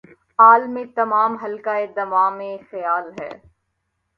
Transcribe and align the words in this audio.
عالم 0.39 0.75
تمام 0.95 1.31
حلقہ 1.43 1.75
دام 1.95 2.39
خیال 2.69 3.05
ھے 3.17 3.29